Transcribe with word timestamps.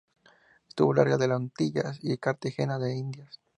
Estuvo 0.67 0.95
luego 0.95 1.13
en 1.23 1.29
las 1.29 1.35
Antillas 1.35 1.99
y 2.01 2.17
Cartagena 2.17 2.79
de 2.79 2.95
Indias. 2.97 3.39